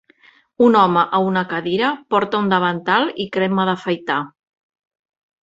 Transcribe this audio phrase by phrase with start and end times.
[0.67, 4.19] Un home a una cadira porta un davantal i crema d'afaitar